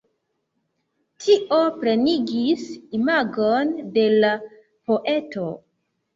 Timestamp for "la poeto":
4.25-5.47